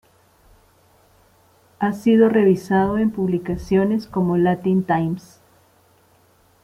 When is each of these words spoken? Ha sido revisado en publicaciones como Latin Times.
Ha 1.77 1.93
sido 1.93 2.27
revisado 2.27 2.97
en 2.97 3.11
publicaciones 3.11 4.07
como 4.07 4.35
Latin 4.35 4.81
Times. 4.83 5.39